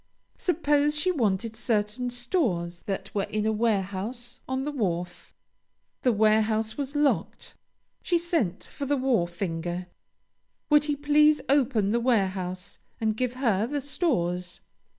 Suppose 0.39 0.97
she 0.99 1.11
wanted 1.11 1.55
certain 1.55 2.09
stores 2.09 2.79
that 2.87 3.13
were 3.13 3.25
in 3.25 3.45
a 3.45 3.51
warehouse 3.51 4.39
on 4.49 4.63
the 4.65 4.71
wharf. 4.71 5.31
The 6.01 6.11
warehouse 6.11 6.75
was 6.75 6.95
locked. 6.95 7.53
She 8.01 8.17
sent 8.17 8.63
for 8.63 8.87
the 8.87 8.97
wharfinger. 8.97 9.85
Would 10.71 10.85
he 10.85 10.95
please 10.95 11.39
open 11.47 11.91
the 11.91 11.99
warehouse 11.99 12.79
and 12.99 13.15
give 13.15 13.33
her 13.35 13.67
the 13.67 13.79
stores? 13.79 14.61